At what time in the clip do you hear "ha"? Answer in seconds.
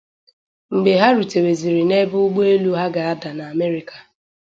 1.01-1.09, 2.79-2.85